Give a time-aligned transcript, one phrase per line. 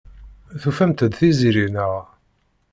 [0.61, 1.93] Tufamt-d Tiziri, naɣ?